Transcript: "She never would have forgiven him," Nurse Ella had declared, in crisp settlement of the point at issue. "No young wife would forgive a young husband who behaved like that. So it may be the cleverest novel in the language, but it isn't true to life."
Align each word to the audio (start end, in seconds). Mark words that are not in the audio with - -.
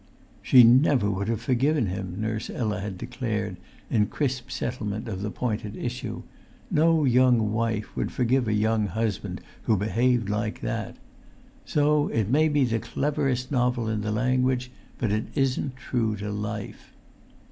"She 0.41 0.63
never 0.63 1.11
would 1.11 1.27
have 1.27 1.41
forgiven 1.41 1.85
him," 1.85 2.15
Nurse 2.17 2.49
Ella 2.49 2.79
had 2.79 2.97
declared, 2.97 3.57
in 3.91 4.07
crisp 4.07 4.49
settlement 4.49 5.07
of 5.07 5.21
the 5.21 5.29
point 5.29 5.63
at 5.63 5.75
issue. 5.75 6.23
"No 6.71 7.05
young 7.05 7.53
wife 7.53 7.95
would 7.95 8.11
forgive 8.11 8.47
a 8.47 8.53
young 8.53 8.87
husband 8.87 9.41
who 9.65 9.77
behaved 9.77 10.27
like 10.27 10.61
that. 10.61 10.95
So 11.65 12.07
it 12.07 12.29
may 12.31 12.47
be 12.49 12.63
the 12.63 12.79
cleverest 12.79 13.51
novel 13.51 13.87
in 13.89 14.01
the 14.01 14.11
language, 14.11 14.71
but 14.97 15.11
it 15.11 15.25
isn't 15.35 15.75
true 15.75 16.15
to 16.15 16.31
life." 16.31 16.93